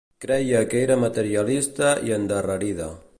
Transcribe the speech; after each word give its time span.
Creia 0.23 0.61
que 0.71 0.79
era 0.85 0.97
materialista 1.03 1.93
i 2.09 2.17
endarrerida. 2.19 2.93